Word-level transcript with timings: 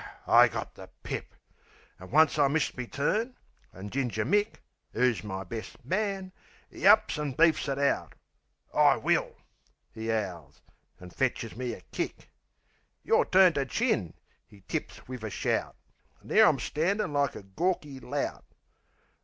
I 0.25 0.47
got 0.47 0.73
the 0.73 0.89
pip! 1.03 1.35
An' 1.99 2.09
once 2.09 2.39
I 2.39 2.47
missed 2.47 2.75
me 2.75 2.87
turn; 2.87 3.35
an' 3.71 3.91
Ginger 3.91 4.25
Mick, 4.25 4.55
'Oo's 4.97 5.23
my 5.23 5.43
best 5.43 5.77
man, 5.85 6.31
'e 6.73 6.87
ups 6.87 7.19
an' 7.19 7.33
beefs 7.33 7.67
it 7.67 7.77
out. 7.77 8.15
"I 8.73 8.95
will!" 8.97 9.35
'e 9.95 10.11
'owls; 10.11 10.59
an' 10.99 11.11
fetches 11.11 11.55
me 11.55 11.73
a 11.73 11.81
kick. 11.91 12.31
"Your 13.03 13.25
turn 13.25 13.53
to 13.53 13.65
chin!" 13.67 14.15
'e 14.49 14.61
tips 14.67 15.07
wiv 15.07 15.23
a 15.23 15.29
shout. 15.29 15.75
An' 16.19 16.29
there 16.29 16.47
I'm 16.47 16.57
standin' 16.59 17.13
like 17.13 17.35
a 17.35 17.43
gawky 17.43 17.99
lout. 17.99 18.43